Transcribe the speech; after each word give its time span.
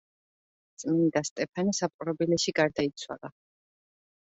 წმინდა 0.83 1.23
სტეფანე 1.29 1.77
საპყრობილეში 1.81 2.57
გარდაიცვალა. 2.63 3.35